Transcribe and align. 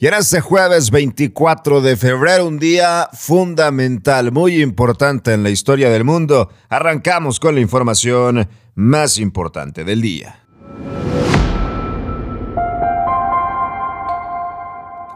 Y 0.00 0.06
en 0.06 0.14
este 0.14 0.40
jueves 0.40 0.92
24 0.92 1.80
de 1.80 1.96
febrero, 1.96 2.46
un 2.46 2.60
día 2.60 3.08
fundamental, 3.14 4.30
muy 4.30 4.62
importante 4.62 5.32
en 5.32 5.42
la 5.42 5.50
historia 5.50 5.90
del 5.90 6.04
mundo, 6.04 6.50
arrancamos 6.68 7.40
con 7.40 7.56
la 7.56 7.60
información 7.60 8.48
más 8.76 9.18
importante 9.18 9.82
del 9.82 10.00
día. 10.00 10.44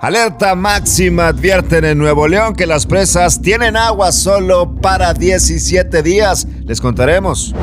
Alerta 0.00 0.56
máxima 0.56 1.29
advierten 1.29 1.85
en 1.85 1.99
Nuevo 1.99 2.27
León 2.27 2.57
que 2.57 2.67
las 2.67 2.85
presas 2.85 3.41
tienen 3.41 3.77
agua 3.77 4.11
solo 4.11 4.75
para 4.75 5.14
17 5.14 6.03
días. 6.03 6.49
Les 6.64 6.80
contaremos. 6.80 7.55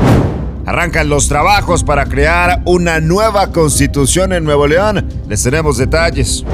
Arrancan 0.66 1.10
los 1.10 1.28
trabajos 1.28 1.84
para 1.84 2.06
crear 2.06 2.62
una 2.64 3.02
nueva 3.02 3.52
constitución 3.52 4.32
en 4.32 4.46
Nuevo 4.46 4.68
León. 4.68 5.06
Les 5.28 5.44
tenemos 5.44 5.78
detalles. 5.78 6.46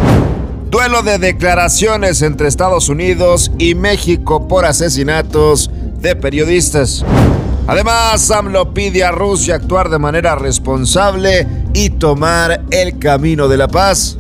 Duelo 0.76 1.04
de 1.04 1.20
declaraciones 1.20 2.22
entre 2.22 2.50
Estados 2.50 2.90
Unidos 2.90 3.50
y 3.58 3.76
México 3.76 4.46
por 4.50 4.66
asesinatos 4.66 5.72
de 6.02 6.18
periodistas. 6.18 7.06
Además, 7.66 8.30
AMLO 8.30 8.74
pide 8.74 9.06
a 9.06 9.12
Rusia 9.12 9.56
actuar 9.56 9.90
de 9.90 10.00
manera 10.00 10.36
responsable 10.36 11.48
y 11.74 11.92
tomar 11.92 12.66
el 12.72 13.00
camino 13.00 13.48
de 13.48 13.56
la 13.56 13.70
paz. 13.70 14.18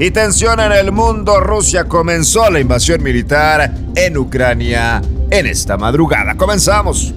Y 0.00 0.10
tensión 0.10 0.58
en 0.58 0.72
el 0.72 0.90
mundo, 0.90 1.38
Rusia 1.38 1.84
comenzó 1.84 2.50
la 2.50 2.58
invasión 2.58 3.00
militar 3.00 3.72
en 3.94 4.18
Ucrania 4.18 5.00
en 5.30 5.46
esta 5.46 5.76
madrugada. 5.76 6.36
Comenzamos. 6.36 7.14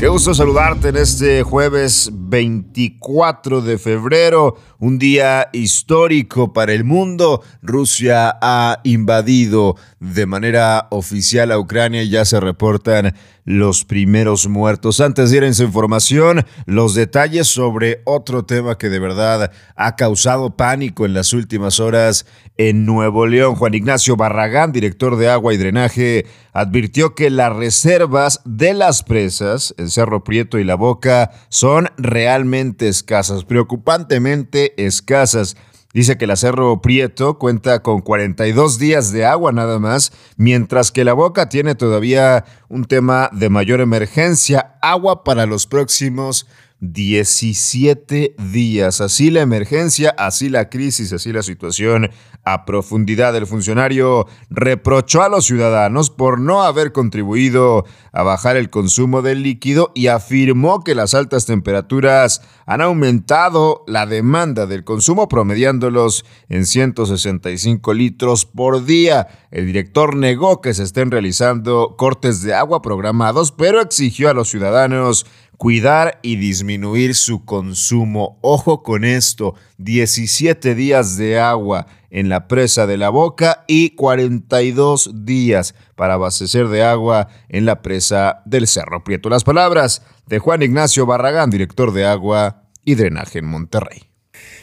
Qué 0.00 0.08
gusto 0.08 0.34
saludarte 0.34 0.88
en 0.88 0.96
este 0.96 1.44
jueves 1.44 2.10
24 2.28 3.62
de 3.62 3.78
febrero, 3.78 4.56
un 4.78 4.98
día 4.98 5.48
histórico 5.52 6.52
para 6.52 6.72
el 6.72 6.84
mundo. 6.84 7.42
Rusia 7.62 8.36
ha 8.40 8.80
invadido 8.84 9.76
de 10.00 10.26
manera 10.26 10.88
oficial 10.90 11.50
a 11.52 11.58
Ucrania 11.58 12.02
y 12.02 12.10
ya 12.10 12.24
se 12.24 12.38
reportan 12.40 13.14
los 13.44 13.86
primeros 13.86 14.46
muertos. 14.46 15.00
Antes 15.00 15.30
de 15.30 15.38
ir 15.38 15.44
en 15.44 15.54
su 15.54 15.62
información, 15.62 16.44
los 16.66 16.94
detalles 16.94 17.48
sobre 17.48 18.02
otro 18.04 18.44
tema 18.44 18.76
que 18.76 18.90
de 18.90 18.98
verdad 18.98 19.50
ha 19.74 19.96
causado 19.96 20.54
pánico 20.54 21.06
en 21.06 21.14
las 21.14 21.32
últimas 21.32 21.80
horas 21.80 22.26
en 22.58 22.84
Nuevo 22.84 23.26
León. 23.26 23.54
Juan 23.54 23.72
Ignacio 23.72 24.16
Barragán, 24.16 24.72
director 24.72 25.16
de 25.16 25.30
agua 25.30 25.54
y 25.54 25.56
drenaje, 25.56 26.26
advirtió 26.52 27.14
que 27.14 27.30
las 27.30 27.56
reservas 27.56 28.42
de 28.44 28.74
las 28.74 29.02
presas, 29.02 29.74
el 29.78 29.90
Cerro 29.90 30.24
Prieto 30.24 30.58
y 30.58 30.64
la 30.64 30.74
Boca, 30.74 31.30
son 31.48 31.88
realmente 32.18 32.88
escasas, 32.88 33.44
preocupantemente 33.44 34.74
escasas. 34.84 35.56
Dice 35.94 36.18
que 36.18 36.24
el 36.24 36.36
Cerro 36.36 36.82
Prieto 36.82 37.38
cuenta 37.38 37.80
con 37.84 38.00
42 38.00 38.80
días 38.80 39.12
de 39.12 39.24
agua 39.24 39.52
nada 39.52 39.78
más, 39.78 40.10
mientras 40.36 40.90
que 40.90 41.04
la 41.04 41.12
Boca 41.12 41.48
tiene 41.48 41.76
todavía 41.76 42.44
un 42.68 42.86
tema 42.86 43.30
de 43.32 43.50
mayor 43.50 43.80
emergencia, 43.80 44.78
agua 44.82 45.22
para 45.22 45.46
los 45.46 45.68
próximos 45.68 46.48
17 46.80 48.34
días. 48.50 49.00
Así 49.00 49.30
la 49.30 49.40
emergencia, 49.42 50.10
así 50.18 50.48
la 50.48 50.68
crisis, 50.68 51.12
así 51.12 51.32
la 51.32 51.44
situación 51.44 52.10
a 52.52 52.64
profundidad. 52.64 53.36
El 53.36 53.46
funcionario 53.46 54.26
reprochó 54.50 55.22
a 55.22 55.28
los 55.28 55.44
ciudadanos 55.46 56.10
por 56.10 56.40
no 56.40 56.62
haber 56.62 56.92
contribuido 56.92 57.84
a 58.12 58.22
bajar 58.22 58.56
el 58.56 58.70
consumo 58.70 59.22
del 59.22 59.42
líquido 59.42 59.92
y 59.94 60.06
afirmó 60.06 60.82
que 60.82 60.94
las 60.94 61.14
altas 61.14 61.46
temperaturas 61.46 62.42
han 62.66 62.80
aumentado 62.80 63.84
la 63.86 64.06
demanda 64.06 64.66
del 64.66 64.84
consumo, 64.84 65.28
promediándolos 65.28 66.24
en 66.48 66.66
165 66.66 67.94
litros 67.94 68.46
por 68.46 68.84
día. 68.84 69.28
El 69.50 69.66
director 69.66 70.16
negó 70.16 70.60
que 70.60 70.74
se 70.74 70.82
estén 70.82 71.10
realizando 71.10 71.96
cortes 71.96 72.42
de 72.42 72.54
agua 72.54 72.82
programados, 72.82 73.52
pero 73.52 73.80
exigió 73.80 74.30
a 74.30 74.34
los 74.34 74.48
ciudadanos 74.48 75.26
cuidar 75.58 76.20
y 76.22 76.36
disminuir 76.36 77.14
su 77.14 77.44
consumo. 77.44 78.38
Ojo 78.42 78.82
con 78.82 79.04
esto, 79.04 79.54
17 79.78 80.74
días 80.74 81.16
de 81.16 81.38
agua 81.38 81.86
en 82.10 82.28
la 82.28 82.48
presa 82.48 82.86
de 82.86 82.96
la 82.96 83.10
boca 83.10 83.64
y 83.66 83.90
42 83.90 85.24
días 85.24 85.74
para 85.94 86.14
abastecer 86.14 86.68
de 86.68 86.82
agua 86.82 87.28
en 87.48 87.66
la 87.66 87.82
presa 87.82 88.42
del 88.46 88.66
Cerro 88.66 89.04
Prieto. 89.04 89.28
Las 89.28 89.44
palabras 89.44 90.02
de 90.26 90.38
Juan 90.38 90.62
Ignacio 90.62 91.06
Barragán, 91.06 91.50
director 91.50 91.92
de 91.92 92.06
agua 92.06 92.64
y 92.84 92.94
drenaje 92.94 93.40
en 93.40 93.46
Monterrey. 93.46 94.04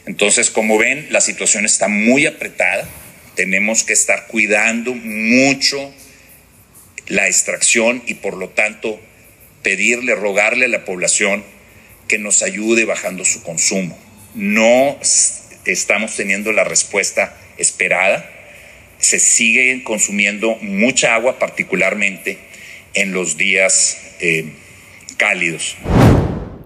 Entonces, 0.06 0.50
como 0.50 0.78
ven, 0.78 1.08
la 1.10 1.20
situación 1.20 1.64
está 1.64 1.88
muy 1.88 2.26
apretada. 2.26 2.88
Tenemos 3.34 3.84
que 3.84 3.92
estar 3.92 4.26
cuidando 4.28 4.94
mucho 4.94 5.78
la 7.08 7.26
extracción 7.26 8.02
y 8.06 8.14
por 8.14 8.36
lo 8.36 8.48
tanto 8.50 8.98
pedirle, 9.62 10.14
rogarle 10.14 10.66
a 10.66 10.68
la 10.68 10.84
población 10.84 11.44
que 12.08 12.18
nos 12.18 12.42
ayude 12.42 12.84
bajando 12.84 13.24
su 13.24 13.42
consumo. 13.42 13.98
No 14.34 14.96
estamos 15.72 16.16
teniendo 16.16 16.52
la 16.52 16.64
respuesta 16.64 17.36
esperada. 17.58 18.28
Se 18.98 19.18
sigue 19.18 19.82
consumiendo 19.84 20.56
mucha 20.60 21.14
agua, 21.14 21.38
particularmente 21.38 22.38
en 22.94 23.12
los 23.12 23.36
días 23.36 23.98
eh, 24.20 24.52
cálidos. 25.16 25.76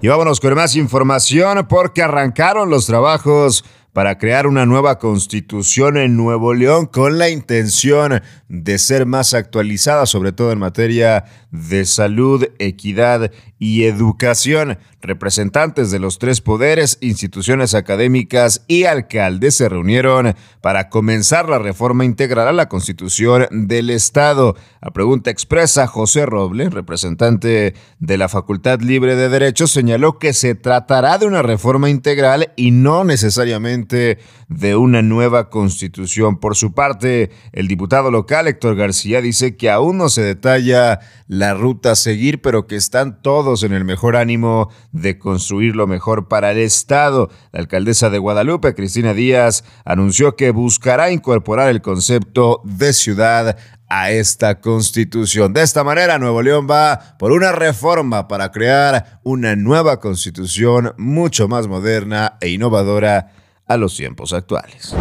Y 0.03 0.09
vámonos 0.09 0.41
con 0.41 0.55
más 0.55 0.77
información 0.77 1.67
porque 1.69 2.03
arrancaron 2.03 2.71
los 2.71 2.87
trabajos 2.87 3.65
para 3.93 4.19
crear 4.19 4.47
una 4.47 4.67
nueva 4.67 4.99
constitución 4.99 5.97
en 5.97 6.17
Nuevo 6.17 6.55
León 6.55 6.87
con 6.87 7.19
la 7.19 7.29
intención 7.29 8.23
de 8.49 8.79
ser 8.79 9.07
más 9.07 9.35
actualizada, 9.35 10.07
sobre 10.07 10.33
todo 10.33 10.53
en 10.53 10.59
materia 10.59 11.25
de 11.51 11.85
salud, 11.85 12.47
equidad 12.59 13.33
y 13.59 13.85
educación. 13.85 14.79
Representantes 15.03 15.91
de 15.91 15.99
los 15.99 16.19
tres 16.19 16.41
poderes, 16.41 16.99
instituciones 17.01 17.75
académicas 17.75 18.65
y 18.69 18.85
alcaldes 18.85 19.57
se 19.57 19.69
reunieron 19.69 20.35
para 20.61 20.89
comenzar 20.89 21.49
la 21.49 21.59
reforma 21.59 22.05
integral 22.05 22.49
a 22.49 22.53
la 22.53 22.69
Constitución 22.69 23.47
del 23.51 23.91
Estado. 23.91 24.57
A 24.81 24.91
pregunta 24.91 25.31
expresa, 25.31 25.87
José 25.87 26.27
Roble, 26.27 26.69
representante 26.71 27.75
de 27.99 28.19
la 28.19 28.29
Facultad 28.29 28.81
Libre 28.81 29.17
de 29.17 29.29
Derechos, 29.29 29.71
señaló 29.71 30.19
que 30.19 30.33
se 30.33 30.55
tratará 30.55 31.19
de 31.19 31.27
una 31.27 31.43
reforma 31.43 31.89
integral 31.89 32.53
y 32.57 32.71
no 32.71 33.05
necesariamente 33.05 33.80
de 33.89 34.77
una 34.77 35.03
nueva 35.03 35.51
constitución. 35.51 36.39
Por 36.39 36.57
su 36.57 36.73
parte, 36.73 37.31
el 37.53 37.69
diputado 37.69 38.11
local 38.11 38.49
Héctor 38.49 38.77
García 38.77 39.21
dice 39.21 39.57
que 39.57 39.71
aún 39.71 39.99
no 39.99 40.09
se 40.09 40.23
detalla 40.23 41.01
la 41.29 41.55
ruta 41.55 41.93
a 41.93 41.97
seguir, 41.97 42.41
pero 42.43 42.67
que 42.67 42.77
están 42.77 43.23
todos 43.23 43.63
en 43.63 43.73
el 43.73 43.85
mejor 43.85 44.17
ánimo 44.17 44.71
de 44.93 45.19
construir 45.19 45.77
lo 45.77 45.87
mejor 45.87 46.29
para 46.29 46.51
el 46.51 46.59
Estado. 46.59 47.31
La 47.53 47.61
alcaldesa 47.61 48.11
de 48.11 48.19
Guadalupe, 48.19 48.75
Cristina 48.75 49.15
Díaz, 49.15 49.65
anunció 49.85 50.37
que 50.37 50.51
buscará 50.51 51.11
incorporar 51.11 51.69
el 51.69 51.83
concepto 51.83 52.61
de 52.65 52.93
ciudad 52.93 53.57
a 53.91 54.13
esta 54.13 54.61
constitución. 54.61 55.53
De 55.53 55.63
esta 55.63 55.83
manera, 55.83 56.19
Nuevo 56.19 56.43
León 56.43 56.69
va 56.71 57.17
por 57.19 57.33
una 57.33 57.51
reforma 57.51 58.29
para 58.29 58.53
crear 58.53 59.21
una 59.25 59.57
nueva 59.57 59.99
constitución 59.99 60.95
mucho 60.97 61.49
más 61.49 61.67
moderna 61.67 62.39
e 62.41 62.51
innovadora 62.51 63.33
a 63.71 63.77
los 63.77 63.97
tiempos 63.97 64.33
actuales. 64.33 64.93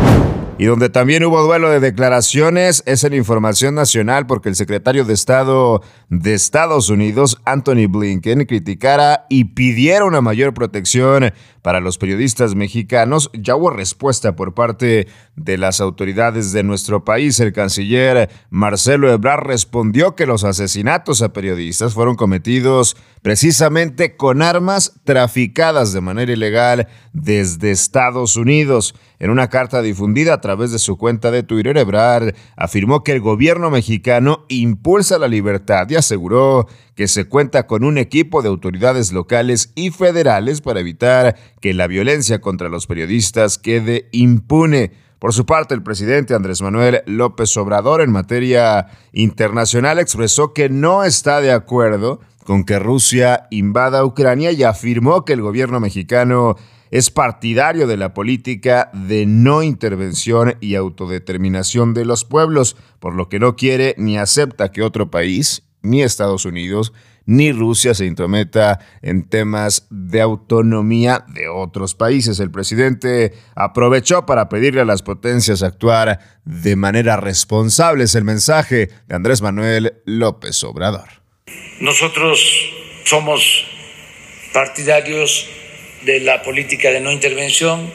Y 0.60 0.66
donde 0.66 0.90
también 0.90 1.24
hubo 1.24 1.42
duelo 1.42 1.70
de 1.70 1.80
declaraciones 1.80 2.84
es 2.86 3.06
en 3.06 3.14
información 3.14 3.76
nacional 3.76 4.28
porque 4.28 4.50
el 4.50 4.56
secretario 4.56 5.06
de 5.06 5.14
Estado 5.14 5.82
de 6.10 6.34
Estados 6.34 6.90
Unidos, 6.90 7.40
Anthony 7.46 7.88
Blinken, 7.88 8.46
criticara 8.46 9.26
y 9.30 9.46
pidiera 9.46 10.04
una 10.04 10.20
mayor 10.20 10.54
protección 10.54 11.32
para 11.62 11.80
los 11.80 11.98
periodistas 11.98 12.56
mexicanos. 12.56 13.32
Ya 13.34 13.56
hubo 13.56 13.70
respuesta 13.70 14.36
por 14.36 14.54
parte 14.54 15.08
de 15.38 15.58
las 15.58 15.80
autoridades 15.80 16.52
de 16.52 16.64
nuestro 16.64 17.06
país. 17.06 17.40
El 17.40 17.54
canciller 17.54 18.30
Marcelo 18.50 19.10
Ebrard 19.10 19.48
respondió 19.48 20.14
que 20.16 20.26
los 20.26 20.44
asesinatos 20.44 21.22
a 21.22 21.32
periodistas 21.32 21.94
fueron 21.94 22.16
cometidos 22.16 22.98
precisamente 23.22 24.18
con 24.18 24.42
armas 24.42 25.00
traficadas 25.06 25.94
de 25.94 26.02
manera 26.02 26.34
ilegal 26.34 26.90
desde 27.14 27.72
Estados 27.72 28.36
Unidos. 28.36 28.94
En 29.20 29.32
una 29.32 29.50
carta 29.50 29.82
difundida 29.82 30.34
a 30.34 30.40
través 30.40 30.72
de 30.72 30.80
su 30.80 30.98
cuenta 30.98 31.30
de 31.30 31.44
Twitter, 31.44 31.78
Ebrard 31.78 32.36
afirmó 32.56 33.04
que 33.04 33.12
el 33.12 33.20
gobierno 33.20 33.70
mexicano 33.70 34.46
impulsa 34.48 35.20
la 35.20 35.28
libertad 35.28 35.90
y 35.90 35.96
aseguró 35.96 36.68
que 36.96 37.10
se 37.10 37.26
cuenta 37.26 37.68
con 37.68 37.84
un 37.84 37.98
equipo 37.98 38.42
de 38.42 38.48
autoridades 38.48 39.12
locales 39.12 39.74
y 39.76 39.92
federales 39.92 40.62
para 40.62 40.80
evitar 40.80 41.36
que 41.60 41.74
la 41.74 41.88
violencia 41.88 42.40
contra 42.40 42.70
los 42.70 42.88
periodistas 42.88 43.58
quede 43.58 44.08
impune. 44.14 44.94
Por 45.20 45.34
su 45.34 45.46
parte, 45.46 45.74
el 45.74 45.84
presidente 45.84 46.34
Andrés 46.34 46.62
Manuel 46.62 47.02
López 47.06 47.56
Obrador 47.58 48.00
en 48.00 48.12
materia 48.12 48.88
internacional 49.12 50.00
expresó 50.00 50.54
que 50.54 50.70
no 50.70 51.04
está 51.04 51.42
de 51.42 51.52
acuerdo 51.52 52.22
con 52.46 52.64
que 52.64 52.80
Rusia 52.80 53.48
invada 53.52 54.06
Ucrania 54.06 54.54
y 54.54 54.64
afirmó 54.64 55.26
que 55.26 55.34
el 55.34 55.42
gobierno 55.42 55.82
mexicano 55.82 56.56
es 56.92 57.12
partidario 57.12 57.88
de 57.88 57.98
la 57.98 58.14
política 58.14 58.90
de 58.94 59.26
no 59.26 59.64
intervención 59.64 60.56
y 60.60 60.76
autodeterminación 60.76 61.94
de 61.94 62.06
los 62.06 62.26
pueblos, 62.26 62.76
por 63.00 63.16
lo 63.16 63.30
que 63.30 63.40
no 63.40 63.56
quiere 63.56 63.96
ni 63.98 64.18
acepta 64.18 64.72
que 64.72 64.82
otro 64.82 65.12
país, 65.12 65.64
ni 65.82 66.02
Estados 66.02 66.46
Unidos, 66.46 66.94
ni 67.26 67.52
Rusia 67.52 67.94
se 67.94 68.08
intrometa 68.08 68.80
en 69.04 69.30
temas 69.30 69.86
de 69.92 70.20
autonomía 70.20 71.26
de 71.28 71.48
otros 71.48 71.94
países. 71.94 72.40
El 72.40 72.50
presidente 72.50 73.34
aprovechó 73.54 74.26
para 74.26 74.50
pedirle 74.50 74.82
a 74.82 74.86
las 74.86 75.04
potencias 75.04 75.62
actuar 75.62 76.20
de 76.44 76.76
manera 76.76 77.18
responsable. 77.18 78.06
Es 78.06 78.16
el 78.16 78.24
mensaje 78.24 78.90
de 79.08 79.16
Andrés 79.16 79.44
Manuel 79.44 79.94
López 80.06 80.64
Obrador. 80.64 81.08
Nosotros 81.80 82.42
somos 83.06 83.64
partidarios 84.52 85.48
de 86.02 86.20
la 86.20 86.42
política 86.42 86.92
de 86.92 87.02
no 87.02 87.12
intervención, 87.12 87.92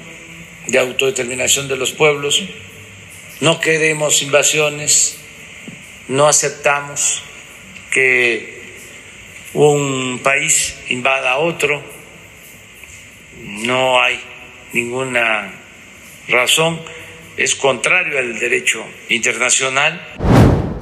de 0.66 0.78
autodeterminación 0.78 1.68
de 1.68 1.76
los 1.76 1.92
pueblos. 1.92 2.42
No 3.40 3.60
queremos 3.60 4.22
invasiones, 4.22 5.18
no 6.08 6.28
aceptamos 6.28 7.22
que 7.90 8.62
un 9.54 10.20
país 10.22 10.76
invada 10.88 11.32
a 11.32 11.38
otro, 11.38 11.82
no 13.42 14.00
hay 14.00 14.20
ninguna 14.72 15.52
razón, 16.28 16.80
es 17.36 17.54
contrario 17.54 18.18
al 18.18 18.38
derecho 18.38 18.84
internacional. 19.08 20.00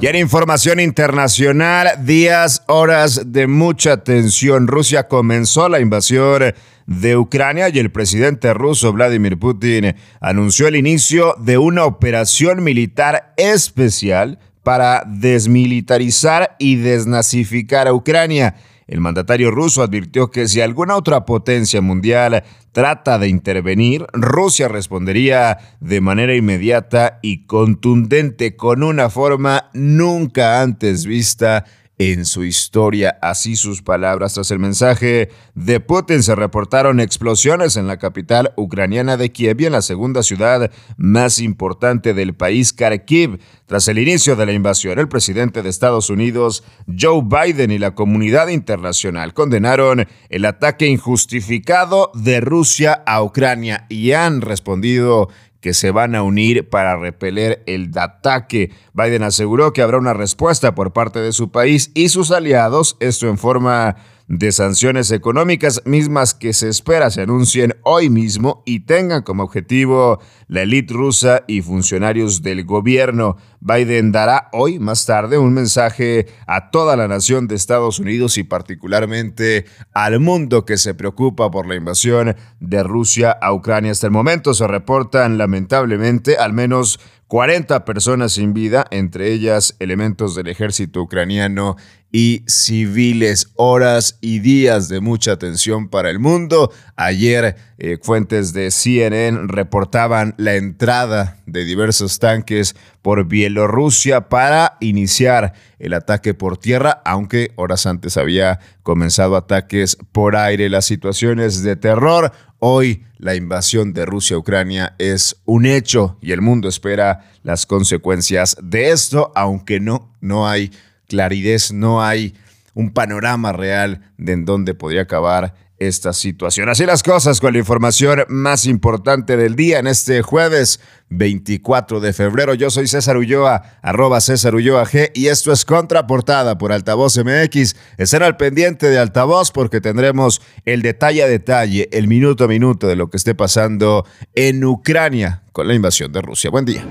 Y 0.01 0.07
en 0.07 0.17
información 0.17 0.79
internacional, 0.79 2.05
días, 2.05 2.63
horas 2.67 3.31
de 3.31 3.47
mucha 3.47 4.03
tensión. 4.03 4.67
Rusia 4.67 5.07
comenzó 5.07 5.69
la 5.69 5.79
invasión 5.79 6.53
de 6.85 7.17
Ucrania 7.17 7.69
y 7.69 7.79
el 7.79 7.91
presidente 7.91 8.53
ruso 8.53 8.93
Vladimir 8.93 9.37
Putin 9.37 9.95
anunció 10.19 10.67
el 10.67 10.75
inicio 10.75 11.35
de 11.39 11.57
una 11.57 11.85
operación 11.85 12.63
militar 12.63 13.33
especial 13.37 14.39
para 14.63 15.03
desmilitarizar 15.05 16.55
y 16.59 16.77
desnazificar 16.77 17.87
a 17.87 17.93
Ucrania. 17.93 18.55
El 18.87 18.99
mandatario 18.99 19.49
ruso 19.49 19.81
advirtió 19.81 20.29
que 20.29 20.47
si 20.47 20.61
alguna 20.61 20.97
otra 20.97 21.25
potencia 21.25 21.81
mundial 21.81 22.43
trata 22.73 23.17
de 23.17 23.29
intervenir, 23.29 24.05
Rusia 24.13 24.67
respondería 24.67 25.57
de 25.79 26.01
manera 26.01 26.35
inmediata 26.35 27.19
y 27.21 27.45
contundente 27.45 28.55
con 28.55 28.83
una 28.83 29.09
forma 29.09 29.69
nunca 29.73 30.61
antes 30.61 31.05
vista 31.05 31.65
en 32.11 32.25
su 32.25 32.43
historia. 32.43 33.17
Así 33.21 33.55
sus 33.55 33.81
palabras. 33.81 34.33
Tras 34.33 34.51
el 34.51 34.59
mensaje 34.59 35.29
de 35.55 35.79
Putin 35.79 36.21
se 36.21 36.35
reportaron 36.35 36.99
explosiones 36.99 37.77
en 37.77 37.87
la 37.87 37.97
capital 37.97 38.53
ucraniana 38.57 39.15
de 39.15 39.31
Kiev 39.31 39.61
y 39.61 39.65
en 39.65 39.71
la 39.71 39.81
segunda 39.81 40.23
ciudad 40.23 40.71
más 40.97 41.39
importante 41.39 42.13
del 42.13 42.33
país, 42.33 42.73
Kharkiv. 42.73 43.39
Tras 43.65 43.87
el 43.87 43.99
inicio 43.99 44.35
de 44.35 44.45
la 44.45 44.51
invasión, 44.51 44.99
el 44.99 45.07
presidente 45.07 45.61
de 45.61 45.69
Estados 45.69 46.09
Unidos, 46.09 46.63
Joe 46.99 47.23
Biden, 47.23 47.71
y 47.71 47.79
la 47.79 47.95
comunidad 47.95 48.49
internacional 48.49 49.33
condenaron 49.33 50.07
el 50.29 50.45
ataque 50.45 50.87
injustificado 50.87 52.11
de 52.13 52.41
Rusia 52.41 53.03
a 53.05 53.23
Ucrania 53.23 53.85
y 53.89 54.11
han 54.11 54.41
respondido 54.41 55.29
que 55.63 55.73
se 55.73 55.91
van 55.91 56.13
a 56.13 56.23
unir 56.23 56.67
para 56.67 56.97
repeler 56.97 57.63
el 57.67 57.89
ataque. 57.97 58.71
Biden 58.93 59.23
aseguró 59.23 59.71
que 59.71 59.81
habrá 59.81 59.97
una 59.97 60.13
respuesta 60.13 60.75
por 60.75 60.91
parte 60.91 61.19
de 61.19 61.31
su 61.31 61.51
país 61.51 61.89
y 61.93 62.09
sus 62.09 62.31
aliados, 62.31 62.97
esto 62.99 63.29
en 63.29 63.37
forma 63.37 63.95
de 64.27 64.51
sanciones 64.51 65.11
económicas 65.11 65.81
mismas 65.85 66.33
que 66.33 66.53
se 66.53 66.67
espera 66.69 67.09
se 67.11 67.21
anuncien 67.21 67.75
hoy 67.83 68.09
mismo 68.09 68.63
y 68.65 68.81
tengan 68.81 69.21
como 69.21 69.43
objetivo 69.43 70.19
la 70.47 70.61
élite 70.61 70.93
rusa 70.93 71.43
y 71.47 71.61
funcionarios 71.61 72.41
del 72.41 72.65
gobierno. 72.65 73.37
Biden 73.63 74.11
dará 74.11 74.49
hoy 74.51 74.77
más 74.77 75.05
tarde 75.05 75.37
un 75.37 75.53
mensaje 75.53 76.27
a 76.47 76.69
toda 76.69 76.97
la 76.97 77.07
nación 77.07 77.47
de 77.47 77.55
Estados 77.55 77.97
Unidos 77.97 78.37
y 78.37 78.43
particularmente 78.43 79.65
al 79.93 80.19
mundo 80.19 80.65
que 80.65 80.77
se 80.77 80.93
preocupa 80.93 81.49
por 81.49 81.65
la 81.65 81.75
invasión 81.75 82.35
de 82.59 82.83
Rusia 82.83 83.31
a 83.31 83.53
Ucrania. 83.53 83.91
Hasta 83.91 84.07
el 84.07 84.11
momento 84.11 84.53
se 84.53 84.67
reportan 84.67 85.37
lamentablemente 85.37 86.35
al 86.35 86.51
menos 86.51 86.99
40 87.33 87.83
personas 87.83 88.33
sin 88.33 88.53
vida, 88.53 88.85
entre 88.91 89.31
ellas 89.31 89.75
elementos 89.79 90.35
del 90.35 90.49
ejército 90.49 91.01
ucraniano 91.01 91.77
y 92.11 92.43
civiles. 92.45 93.51
Horas 93.55 94.19
y 94.21 94.37
días 94.37 94.87
de 94.87 94.99
mucha 94.99 95.37
tensión 95.37 95.89
para 95.89 96.11
el 96.11 96.19
mundo. 96.19 96.71
Ayer 96.95 97.55
eh, 97.79 97.97
fuentes 97.99 98.53
de 98.53 98.69
CNN 98.69 99.47
reportaban 99.47 100.35
la 100.37 100.53
entrada 100.53 101.37
de 101.47 101.65
diversos 101.65 102.19
tanques 102.19 102.75
por 103.03 103.25
Bielorrusia 103.25 104.29
para 104.29 104.77
iniciar 104.79 105.53
el 105.77 105.93
ataque 105.93 106.33
por 106.33 106.57
tierra, 106.57 107.01
aunque 107.05 107.51
horas 107.55 107.85
antes 107.85 108.17
había 108.17 108.59
comenzado 108.81 109.35
ataques 109.35 109.97
por 110.11 110.35
aire. 110.35 110.69
Las 110.69 110.85
situaciones 110.85 111.61
de 111.61 111.75
terror. 111.75 112.31
Hoy 112.57 113.03
la 113.17 113.35
invasión 113.35 113.93
de 113.93 114.05
Rusia 114.05 114.37
a 114.37 114.39
Ucrania 114.39 114.95
es 114.97 115.35
un 115.45 115.65
hecho 115.65 116.17
y 116.21 116.31
el 116.31 116.41
mundo 116.41 116.69
espera 116.69 117.29
las 117.43 117.65
consecuencias 117.65 118.55
de 118.63 118.91
esto, 118.91 119.33
aunque 119.35 119.81
no, 119.81 120.15
no 120.21 120.47
hay 120.47 120.71
claridad, 121.07 121.59
no 121.73 122.01
hay 122.01 122.33
un 122.73 122.93
panorama 122.93 123.51
real 123.51 124.01
de 124.17 124.31
en 124.31 124.45
dónde 124.45 124.73
podría 124.73 125.01
acabar 125.01 125.55
esta 125.79 126.13
situación. 126.13 126.69
Así 126.69 126.85
las 126.85 127.03
cosas 127.03 127.39
con 127.39 127.53
la 127.53 127.59
información 127.59 128.23
más 128.29 128.65
importante 128.65 129.37
del 129.37 129.55
día 129.55 129.79
en 129.79 129.87
este 129.87 130.21
jueves 130.21 130.79
24 131.09 131.99
de 131.99 132.13
febrero. 132.13 132.53
Yo 132.53 132.69
soy 132.69 132.87
César 132.87 133.17
Ulloa, 133.17 133.79
arroba 133.81 134.21
César 134.21 134.55
Ulloa 134.55 134.85
G, 134.85 135.11
y 135.13 135.27
esto 135.27 135.51
es 135.51 135.65
Contraportada 135.65 136.57
por 136.57 136.71
Altavoz 136.71 137.17
MX. 137.17 137.75
Estén 137.97 138.23
al 138.23 138.37
pendiente 138.37 138.89
de 138.89 138.99
Altavoz 138.99 139.51
porque 139.51 139.81
tendremos 139.81 140.41
el 140.65 140.81
detalle 140.81 141.23
a 141.23 141.27
detalle, 141.27 141.89
el 141.91 142.07
minuto 142.07 142.45
a 142.45 142.47
minuto 142.47 142.87
de 142.87 142.95
lo 142.95 143.09
que 143.09 143.17
esté 143.17 143.35
pasando 143.35 144.05
en 144.33 144.63
Ucrania 144.63 145.43
con 145.51 145.67
la 145.67 145.73
invasión 145.73 146.11
de 146.11 146.21
Rusia. 146.21 146.49
Buen 146.49 146.65
día. 146.65 146.85